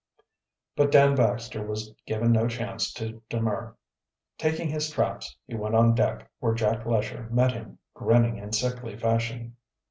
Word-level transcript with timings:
But 0.75 0.89
Dan 0.91 1.13
Baxter 1.13 1.63
was 1.63 1.93
given 2.07 2.31
no 2.31 2.47
chance 2.47 2.91
to 2.93 3.21
demur. 3.29 3.75
Taking 4.39 4.67
his 4.67 4.89
traps 4.89 5.37
he 5.45 5.53
went 5.53 5.75
on 5.75 5.93
deck, 5.93 6.27
where 6.39 6.55
Jack 6.55 6.87
Lesher 6.87 7.27
met 7.29 7.51
him, 7.51 7.77
grinning 7.93 8.37
in 8.37 8.51
sickly 8.51 8.97
fashion. 8.97 9.57